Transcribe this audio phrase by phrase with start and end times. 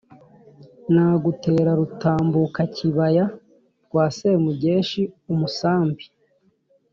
[0.93, 3.25] Nagutera Rutambukakibaya
[3.85, 6.05] rwa Semugeshi-Umusambi.